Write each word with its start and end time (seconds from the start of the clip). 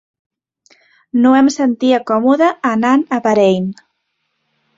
No 1.25 1.33
em 1.41 1.49
sentia 1.55 1.99
còmode 2.13 2.49
anant 2.71 3.05
a 3.19 3.21
Bahrain. 3.29 3.71